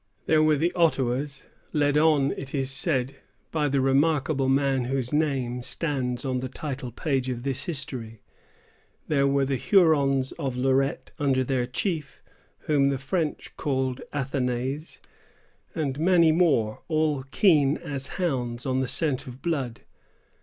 [0.25, 3.17] There were the Ottawas, led on, it is said,
[3.51, 8.23] by the remarkable man whose name stands on the title page of this history;
[9.07, 12.23] there were the Hurons of Lorette under their chief,
[12.61, 15.01] whom the French called Athanase,
[15.75, 19.81] and many more, all keen as hounds on the scent of blood.